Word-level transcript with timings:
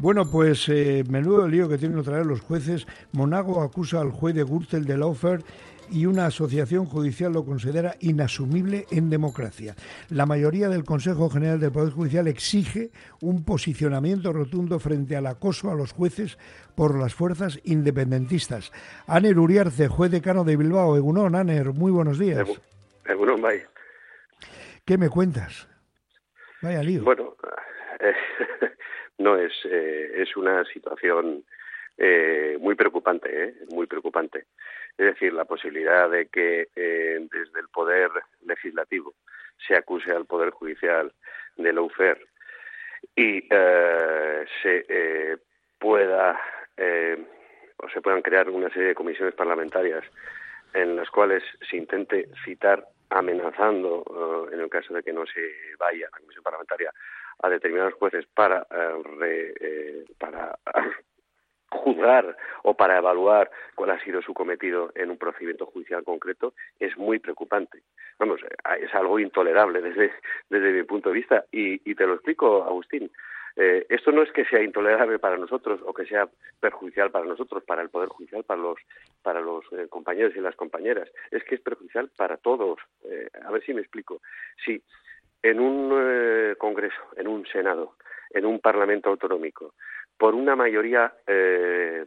Bueno, 0.00 0.30
pues 0.30 0.68
eh, 0.68 1.02
menudo 1.10 1.48
lío 1.48 1.68
que 1.68 1.76
tienen 1.76 1.98
otra 1.98 2.18
vez 2.18 2.26
los 2.26 2.40
jueces. 2.40 2.86
Monago 3.10 3.62
acusa 3.62 4.00
al 4.00 4.12
juez 4.12 4.32
de 4.32 4.44
Gürtel 4.44 4.84
de 4.84 4.96
Laufer 4.96 5.42
y 5.90 6.06
una 6.06 6.26
asociación 6.26 6.86
judicial 6.86 7.32
lo 7.32 7.44
considera 7.44 7.96
inasumible 7.98 8.86
en 8.92 9.10
democracia. 9.10 9.74
La 10.08 10.24
mayoría 10.24 10.68
del 10.68 10.84
Consejo 10.84 11.28
General 11.28 11.58
del 11.58 11.72
Poder 11.72 11.92
Judicial 11.92 12.28
exige 12.28 12.92
un 13.20 13.44
posicionamiento 13.44 14.32
rotundo 14.32 14.78
frente 14.78 15.16
al 15.16 15.26
acoso 15.26 15.68
a 15.68 15.74
los 15.74 15.92
jueces 15.92 16.38
por 16.76 16.96
las 16.96 17.12
fuerzas 17.14 17.58
independentistas. 17.64 18.70
Aner 19.08 19.36
Uriarce, 19.36 19.88
juez 19.88 20.12
decano 20.12 20.44
de 20.44 20.56
Bilbao. 20.56 20.96
Egunon, 20.96 21.34
Aner, 21.34 21.72
muy 21.72 21.90
buenos 21.90 22.20
días. 22.20 22.48
Egunon, 23.04 23.42
bye. 23.42 23.64
¿Qué 24.84 24.96
me 24.96 25.08
cuentas? 25.08 25.66
Vaya 26.62 26.84
lío. 26.84 27.02
Bueno, 27.02 27.34
no 29.18 29.36
es, 29.36 29.52
eh, 29.64 30.12
es 30.16 30.36
una 30.36 30.64
situación 30.64 31.44
eh, 32.00 32.56
muy 32.60 32.76
preocupante, 32.76 33.44
¿eh? 33.44 33.54
muy 33.70 33.88
preocupante. 33.88 34.46
Es 34.96 35.06
decir, 35.06 35.32
la 35.32 35.44
posibilidad 35.44 36.08
de 36.08 36.28
que 36.28 36.68
eh, 36.76 37.18
desde 37.28 37.60
el 37.60 37.68
poder 37.68 38.10
legislativo 38.46 39.14
se 39.66 39.74
acuse 39.74 40.12
al 40.12 40.24
poder 40.24 40.50
judicial 40.50 41.12
de 41.56 41.72
lawfare 41.72 42.24
y 43.16 43.44
eh, 43.50 44.46
se 44.62 45.38
pueda 45.78 46.40
o 47.78 47.88
se 47.90 48.00
puedan 48.00 48.22
crear 48.22 48.48
una 48.48 48.68
serie 48.70 48.88
de 48.88 48.94
comisiones 48.94 49.34
parlamentarias 49.34 50.04
en 50.74 50.94
las 50.94 51.10
cuales 51.10 51.42
se 51.68 51.76
intente 51.76 52.28
citar 52.44 52.86
amenazando, 53.10 54.48
en 54.52 54.60
el 54.60 54.68
caso 54.68 54.94
de 54.94 55.02
que 55.02 55.12
no 55.12 55.26
se 55.26 55.40
vaya 55.76 56.06
a 56.06 56.10
la 56.10 56.18
comisión 56.20 56.44
parlamentaria, 56.44 56.92
a 57.42 57.48
determinados 57.48 57.94
jueces 57.94 58.26
para, 58.34 58.66
eh, 58.70 59.54
eh, 59.60 60.04
para 60.18 60.58
juzgar 61.70 62.36
o 62.62 62.74
para 62.74 62.98
evaluar 62.98 63.50
cuál 63.74 63.90
ha 63.90 64.02
sido 64.02 64.22
su 64.22 64.34
cometido 64.34 64.90
en 64.94 65.10
un 65.10 65.18
procedimiento 65.18 65.66
judicial 65.66 66.04
concreto 66.04 66.54
es 66.78 66.96
muy 66.96 67.18
preocupante. 67.18 67.82
Vamos, 68.18 68.40
es 68.80 68.94
algo 68.94 69.18
intolerable 69.18 69.80
desde, 69.80 70.12
desde 70.48 70.72
mi 70.72 70.82
punto 70.84 71.10
de 71.10 71.14
vista 71.14 71.44
y, 71.52 71.90
y 71.90 71.94
te 71.94 72.06
lo 72.06 72.14
explico, 72.14 72.64
Agustín. 72.64 73.10
Eh, 73.60 73.86
esto 73.88 74.12
no 74.12 74.22
es 74.22 74.30
que 74.30 74.44
sea 74.44 74.62
intolerable 74.62 75.18
para 75.18 75.36
nosotros 75.36 75.80
o 75.84 75.92
que 75.92 76.06
sea 76.06 76.28
perjudicial 76.60 77.10
para 77.10 77.24
nosotros, 77.24 77.64
para 77.64 77.82
el 77.82 77.90
Poder 77.90 78.08
Judicial, 78.08 78.44
para 78.44 78.60
los, 78.60 78.78
para 79.20 79.40
los 79.40 79.64
eh, 79.72 79.88
compañeros 79.90 80.32
y 80.36 80.40
las 80.40 80.54
compañeras. 80.54 81.10
Es 81.32 81.42
que 81.42 81.56
es 81.56 81.60
perjudicial 81.60 82.08
para 82.16 82.36
todos. 82.36 82.78
Eh, 83.02 83.28
a 83.44 83.50
ver 83.50 83.64
si 83.64 83.74
me 83.74 83.80
explico. 83.80 84.22
Si 84.64 84.80
en 85.42 85.60
un 85.60 85.92
eh, 85.94 86.54
Congreso, 86.58 87.00
en 87.16 87.28
un 87.28 87.46
Senado, 87.46 87.94
en 88.30 88.44
un 88.44 88.60
Parlamento 88.60 89.10
autonómico, 89.10 89.74
por 90.16 90.34
una 90.34 90.56
mayoría 90.56 91.12
eh, 91.26 92.04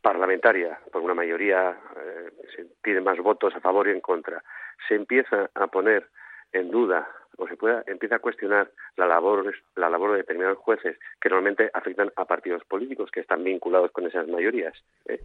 parlamentaria, 0.00 0.78
por 0.90 1.02
una 1.02 1.14
mayoría, 1.14 1.78
eh, 1.96 2.30
se 2.56 2.66
tiene 2.82 3.00
más 3.00 3.18
votos 3.18 3.54
a 3.54 3.60
favor 3.60 3.88
y 3.88 3.92
en 3.92 4.00
contra, 4.00 4.42
se 4.88 4.94
empieza 4.94 5.50
a 5.54 5.66
poner 5.68 6.08
en 6.52 6.70
duda 6.70 7.08
o 7.38 7.46
se 7.46 7.56
pueda, 7.56 7.82
empieza 7.86 8.16
a 8.16 8.20
cuestionar 8.20 8.70
la 8.96 9.06
labor, 9.06 9.54
la 9.76 9.88
labor 9.88 10.12
de 10.12 10.18
determinados 10.18 10.58
jueces 10.58 10.98
que 11.20 11.28
normalmente 11.28 11.70
afectan 11.72 12.12
a 12.16 12.24
partidos 12.24 12.64
políticos 12.64 13.10
que 13.10 13.20
están 13.20 13.44
vinculados 13.44 13.90
con 13.92 14.06
esas 14.06 14.26
mayorías. 14.28 14.74
¿eh? 15.06 15.20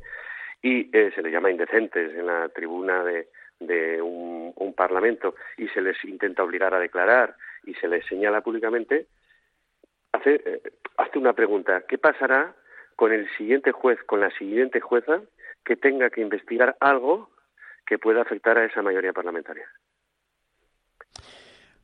Y 0.62 0.90
eh, 0.96 1.12
se 1.14 1.22
les 1.22 1.32
llama 1.32 1.52
indecentes 1.52 2.14
en 2.16 2.28
la 2.28 2.50
tribuna 2.50 3.04
de, 3.04 3.28
de 3.60 4.02
un, 4.02 4.54
un 4.56 4.74
parlamento 4.74 5.36
y 5.58 5.68
se 5.70 5.82
les 5.82 6.04
intenta 6.06 6.44
obligar 6.44 6.74
a 6.74 6.80
declarar 6.80 7.36
y 7.64 7.74
se 7.76 7.88
les 7.88 8.06
señala 8.06 8.42
públicamente, 8.42 9.08
hace, 10.14 10.36
eh, 10.36 10.62
hace 10.98 11.20
una 11.20 11.34
pregunta. 11.34 11.84
¿Qué 11.88 11.98
pasará 11.98 12.56
con 12.96 13.12
el 13.12 13.30
siguiente 13.38 13.72
juez, 13.72 14.00
con 14.04 14.20
la 14.20 14.32
siguiente 14.32 14.80
jueza 14.80 15.22
que 15.64 15.76
tenga 15.76 16.10
que 16.10 16.22
investigar 16.22 16.76
algo 16.80 17.30
que 17.86 18.00
pueda 18.00 18.22
afectar 18.22 18.58
a 18.58 18.66
esa 18.66 18.82
mayoría 18.82 19.14
parlamentaria? 19.14 19.68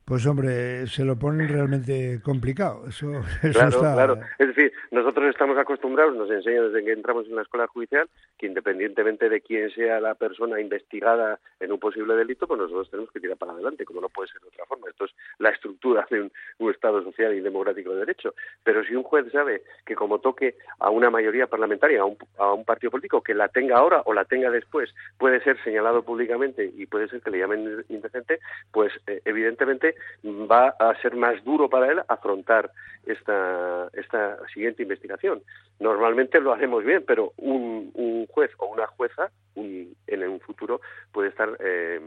Pues 0.04 0.26
hombre, 0.26 0.86
se 0.86 1.02
lo 1.02 1.18
ponen 1.18 1.48
realmente 1.48 2.20
complicado. 2.22 2.86
Eso, 2.88 3.20
eso 3.42 3.52
claro, 3.52 3.68
está... 3.68 3.94
claro. 3.94 4.20
Es 4.38 4.48
decir, 4.48 4.72
nosotros 4.94 5.28
estamos 5.28 5.58
acostumbrados, 5.58 6.14
nos 6.14 6.30
enseñan 6.30 6.72
desde 6.72 6.84
que 6.84 6.92
entramos 6.92 7.26
en 7.26 7.34
la 7.34 7.42
escuela 7.42 7.66
judicial, 7.66 8.08
que 8.38 8.46
independientemente 8.46 9.28
de 9.28 9.40
quién 9.40 9.68
sea 9.70 10.00
la 10.00 10.14
persona 10.14 10.60
investigada 10.60 11.40
en 11.58 11.72
un 11.72 11.80
posible 11.80 12.14
delito, 12.14 12.46
pues 12.46 12.60
nosotros 12.60 12.88
tenemos 12.90 13.10
que 13.10 13.18
tirar 13.18 13.36
para 13.36 13.52
adelante, 13.52 13.84
como 13.84 14.00
no 14.00 14.08
puede 14.08 14.30
ser 14.30 14.40
de 14.40 14.48
otra 14.48 14.64
forma. 14.66 14.88
Esto 14.88 15.06
es 15.06 15.10
la 15.38 15.50
estructura 15.50 16.06
de 16.10 16.22
un, 16.22 16.32
Estado 16.74 17.02
social 17.04 17.34
y 17.34 17.40
democrático 17.40 17.92
de 17.92 18.00
derecho. 18.00 18.34
Pero 18.64 18.82
si 18.84 18.94
un 18.94 19.04
juez 19.04 19.30
sabe 19.30 19.62
que 19.86 19.94
como 19.94 20.18
toque 20.18 20.56
a 20.80 20.90
una 20.90 21.08
mayoría 21.08 21.46
parlamentaria, 21.46 22.00
a 22.00 22.04
un, 22.04 22.16
a 22.38 22.52
un 22.52 22.64
partido 22.64 22.90
político, 22.90 23.22
que 23.22 23.34
la 23.34 23.48
tenga 23.48 23.76
ahora 23.76 24.02
o 24.06 24.12
la 24.12 24.24
tenga 24.24 24.50
después, 24.50 24.92
puede 25.18 25.40
ser 25.42 25.62
señalado 25.62 26.02
públicamente 26.02 26.72
y 26.76 26.86
puede 26.86 27.08
ser 27.08 27.20
que 27.20 27.30
le 27.30 27.38
llamen 27.38 27.84
indecente, 27.88 28.40
pues 28.72 28.92
eh, 29.06 29.20
evidentemente 29.24 29.94
va 30.24 30.68
a 30.78 31.00
ser 31.00 31.14
más 31.16 31.42
duro 31.44 31.68
para 31.68 31.92
él 31.92 32.00
afrontar 32.08 32.70
esta, 33.06 33.88
esta 33.92 34.38
siguiente 34.48 34.82
investigación. 34.82 35.42
Normalmente 35.80 36.40
lo 36.40 36.52
hacemos 36.52 36.84
bien, 36.84 37.04
pero 37.06 37.32
un, 37.36 37.90
un 37.94 38.26
juez 38.26 38.50
o 38.58 38.66
una 38.66 38.86
jueza 38.86 39.30
un, 39.54 39.94
en 40.06 40.28
un 40.28 40.40
futuro 40.40 40.80
puede 41.12 41.28
estar 41.28 41.56
eh, 41.60 42.00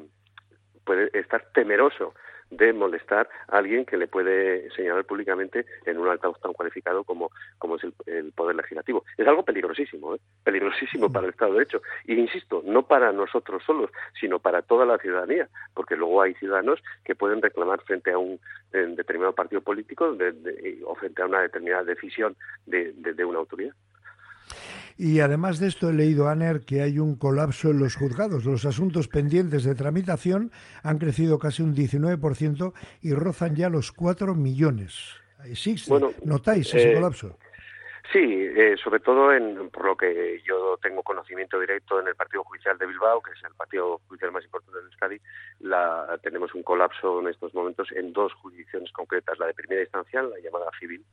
puede 0.86 1.10
estar 1.14 1.44
temeroso 1.54 2.14
de 2.50 2.74
molestar 2.74 3.30
a 3.48 3.58
alguien 3.58 3.86
que 3.86 3.98
le 3.98 4.08
puede 4.08 4.70
señalar 4.72 5.06
públicamente 5.06 5.66
en 5.86 5.98
un 5.98 6.08
altavoz 6.08 6.40
tan 6.40 6.54
cualificado 6.54 7.04
como, 7.04 7.32
como 7.58 7.76
es 7.76 7.84
el, 7.84 7.94
el 8.06 8.32
Poder 8.32 8.56
Legislativo. 8.56 9.04
Es 9.18 9.28
algo 9.28 9.44
peligrosísimo, 9.44 10.16
¿eh? 10.16 10.20
peligrosísimo 10.44 11.12
para 11.12 11.26
el 11.26 11.32
Estado 11.32 11.52
de 11.52 11.60
Derecho. 11.60 11.82
Y 12.06 12.14
insisto, 12.14 12.64
no 12.66 12.84
para 12.84 13.12
nosotros 13.12 13.64
solos, 13.66 13.92
sino 14.20 14.40
para 14.40 14.62
toda 14.62 14.86
la 14.86 14.98
ciudadanía, 14.98 15.50
porque 15.74 15.96
luego 15.96 16.22
hay 16.22 16.34
ciudadanos 16.36 16.82
que 17.04 17.16
pueden 17.16 17.42
reclamar 17.42 17.82
frente 17.82 18.12
a 18.12 18.18
un 18.18 18.40
determinado 18.72 19.34
partido 19.34 19.62
político 19.62 20.14
de, 20.14 20.32
de, 20.32 20.82
o 20.86 20.96
frente 20.96 21.22
a 21.22 21.26
una 21.26 21.42
determinada 21.42 21.84
decisión 21.84 22.36
de, 22.66 22.94
de 22.94 23.26
una 23.26 23.40
autoridad. 23.40 23.74
Y 24.98 25.20
además 25.20 25.60
de 25.60 25.68
esto 25.68 25.90
he 25.90 25.94
leído, 25.94 26.28
Aner, 26.28 26.62
que 26.62 26.82
hay 26.82 26.98
un 26.98 27.16
colapso 27.16 27.70
en 27.70 27.80
los 27.80 27.96
juzgados. 27.96 28.46
Los 28.46 28.66
asuntos 28.66 29.08
pendientes 29.08 29.64
de 29.64 29.76
tramitación 29.76 30.52
han 30.82 30.98
crecido 30.98 31.38
casi 31.38 31.62
un 31.62 31.76
19% 31.76 32.74
y 33.02 33.14
rozan 33.14 33.56
ya 33.56 33.70
los 33.70 33.92
4 33.92 34.34
millones. 34.34 34.96
¿Existe? 35.46 35.92
Bueno, 35.92 36.12
¿Notáis 36.24 36.68
ese 36.74 36.92
eh, 36.92 36.96
colapso? 36.96 37.38
Sí, 38.12 38.20
eh, 38.20 38.78
sobre 38.82 39.02
todo 39.02 39.34
en, 39.34 39.70
por 39.70 39.86
lo 39.86 39.98
que 39.98 40.42
yo 40.46 40.78
tengo 40.82 41.04
conocimiento 41.04 41.60
directo 41.60 42.00
en 42.00 42.08
el 42.08 42.16
Partido 42.16 42.44
Judicial 42.46 42.78
de 42.78 42.86
Bilbao, 42.86 43.22
que 43.22 43.32
es 43.32 43.44
el 43.44 43.54
partido 43.54 44.00
judicial 44.08 44.32
más 44.32 44.46
importante 44.46 44.80
de 44.80 44.86
Euskadi, 44.86 45.20
la, 45.60 46.18
tenemos 46.24 46.54
un 46.56 46.64
colapso 46.64 47.20
en 47.20 47.28
estos 47.28 47.54
momentos 47.54 47.92
en 47.92 48.14
dos 48.14 48.34
jurisdicciones 48.36 48.94
concretas, 48.94 49.38
la 49.40 49.48
de 49.48 49.54
primera 49.54 49.82
instancia, 49.82 50.24
la 50.24 50.40
llamada 50.40 50.72
civil, 50.80 51.04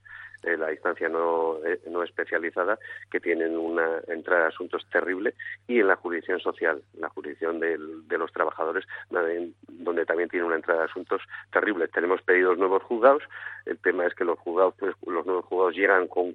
eh, 0.44 0.56
la 0.56 0.70
instancia 0.70 1.08
no, 1.08 1.58
eh, 1.64 1.80
no 1.90 2.04
especializada, 2.04 2.78
que 3.10 3.18
tienen 3.18 3.56
una 3.56 4.00
entrada 4.06 4.42
de 4.42 4.48
asuntos 4.48 4.86
terrible, 4.92 5.34
y 5.66 5.80
en 5.80 5.88
la 5.88 5.96
jurisdicción 5.96 6.38
social, 6.40 6.80
la 6.98 7.08
jurisdicción 7.08 7.58
de 7.58 8.18
los 8.18 8.30
trabajadores, 8.32 8.84
donde, 9.10 10.06
también 10.06 10.28
tiene 10.28 10.46
una 10.46 10.56
entrada 10.56 10.80
de 10.80 10.86
asuntos 10.86 11.22
terrible. 11.50 11.88
Tenemos 11.88 12.22
pedidos 12.22 12.58
nuevos 12.58 12.82
juzgados, 12.82 13.22
el 13.64 13.78
tema 13.78 14.06
es 14.06 14.14
que 14.14 14.24
los 14.24 14.38
juzgados, 14.38 14.74
pues, 14.78 14.94
los 15.06 15.24
nuevos 15.24 15.46
juzgados 15.46 15.74
llegan 15.74 16.06
con 16.06 16.32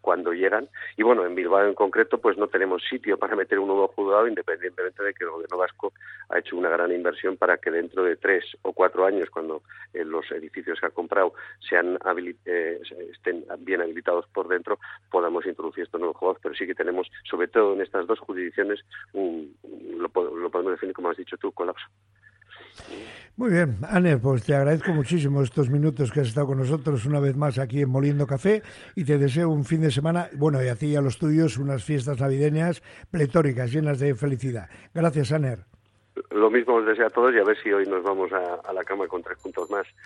cuando 0.00 0.32
llegan. 0.32 0.68
Y 0.96 1.02
bueno, 1.02 1.24
en 1.26 1.34
Bilbao 1.34 1.66
en 1.66 1.74
concreto, 1.74 2.18
pues 2.18 2.36
no 2.36 2.48
tenemos 2.48 2.82
sitio 2.88 3.18
para 3.18 3.36
meter 3.36 3.58
un 3.58 3.68
nuevo 3.68 3.88
juzgado, 3.88 4.26
independientemente 4.26 5.02
de 5.02 5.14
que 5.14 5.24
el 5.24 5.30
gobierno 5.30 5.58
vasco 5.58 5.92
ha 6.28 6.38
hecho 6.38 6.56
una 6.56 6.68
gran 6.68 6.92
inversión 6.92 7.36
para 7.36 7.58
que 7.58 7.70
dentro 7.70 8.04
de 8.04 8.16
tres 8.16 8.44
o 8.62 8.72
cuatro 8.72 9.06
años, 9.06 9.30
cuando 9.30 9.62
eh, 9.92 10.04
los 10.04 10.30
edificios 10.32 10.80
que 10.80 10.86
ha 10.86 10.90
comprado 10.90 11.34
sean 11.68 11.98
eh, 12.44 12.80
estén 13.12 13.44
bien 13.60 13.80
habilitados 13.80 14.26
por 14.28 14.48
dentro, 14.48 14.78
podamos 15.10 15.46
introducir 15.46 15.84
estos 15.84 16.00
nuevos 16.00 16.16
juzgados. 16.16 16.40
Pero 16.42 16.54
sí 16.54 16.66
que 16.66 16.74
tenemos, 16.74 17.08
sobre 17.28 17.48
todo 17.48 17.74
en 17.74 17.82
estas 17.82 18.06
dos 18.06 18.18
jurisdicciones, 18.20 18.80
un, 19.12 19.56
lo, 19.96 20.08
lo 20.36 20.50
podemos 20.50 20.72
definir, 20.72 20.94
como 20.94 21.10
has 21.10 21.16
dicho 21.16 21.36
tú, 21.36 21.52
colapso. 21.52 21.86
Muy 23.38 23.50
bien, 23.50 23.76
Anne, 23.88 24.18
pues 24.18 24.44
te 24.44 24.52
agradezco 24.52 24.90
muchísimo 24.90 25.42
estos 25.42 25.70
minutos 25.70 26.10
que 26.10 26.18
has 26.18 26.26
estado 26.26 26.48
con 26.48 26.58
nosotros 26.58 27.06
una 27.06 27.20
vez 27.20 27.36
más 27.36 27.60
aquí 27.60 27.80
en 27.82 27.88
Moliendo 27.88 28.26
Café 28.26 28.64
y 28.96 29.04
te 29.04 29.16
deseo 29.16 29.48
un 29.48 29.64
fin 29.64 29.80
de 29.80 29.92
semana, 29.92 30.28
bueno, 30.36 30.60
y 30.60 30.66
a 30.66 30.74
ti 30.74 30.86
y 30.86 30.96
a 30.96 31.00
los 31.00 31.18
tuyos 31.18 31.56
unas 31.56 31.84
fiestas 31.84 32.18
navideñas 32.18 32.82
pletóricas, 33.12 33.72
llenas 33.72 34.00
de 34.00 34.16
felicidad. 34.16 34.68
Gracias, 34.92 35.30
Aner. 35.30 35.60
Lo 36.32 36.50
mismo 36.50 36.74
os 36.74 36.86
deseo 36.86 37.06
a 37.06 37.10
todos 37.10 37.32
y 37.32 37.38
a 37.38 37.44
ver 37.44 37.56
si 37.62 37.72
hoy 37.72 37.86
nos 37.86 38.02
vamos 38.02 38.32
a, 38.32 38.56
a 38.68 38.72
la 38.72 38.82
cama 38.82 39.06
con 39.06 39.22
tres 39.22 39.38
puntos 39.40 39.70
más. 39.70 39.86